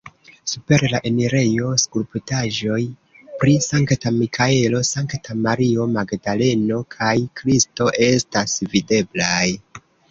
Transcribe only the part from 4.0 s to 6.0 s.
Mikaelo, Sankta Mario